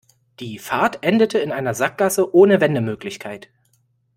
Die 0.39 0.57
Fahrt 0.57 1.03
endete 1.05 1.37
in 1.37 1.51
einer 1.51 1.75
Sackgasse 1.75 2.33
ohne 2.35 2.59
Wendemöglichkeit. 2.59 3.51